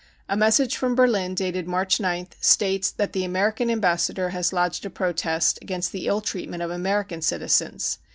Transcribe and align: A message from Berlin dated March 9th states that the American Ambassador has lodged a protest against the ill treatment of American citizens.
A 0.27 0.35
message 0.35 0.75
from 0.77 0.95
Berlin 0.95 1.35
dated 1.35 1.67
March 1.67 1.99
9th 1.99 2.31
states 2.41 2.89
that 2.89 3.13
the 3.13 3.23
American 3.23 3.69
Ambassador 3.69 4.29
has 4.29 4.51
lodged 4.51 4.83
a 4.83 4.89
protest 4.89 5.59
against 5.61 5.91
the 5.91 6.07
ill 6.07 6.21
treatment 6.21 6.63
of 6.63 6.71
American 6.71 7.21
citizens. 7.21 7.99